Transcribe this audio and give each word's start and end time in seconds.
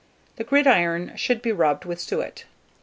The 0.37 0.43
gridiron 0.43 1.15
should 1.15 1.43
be 1.43 1.51
rubbed 1.51 1.85
with 1.85 1.99
suet. 2.01 2.45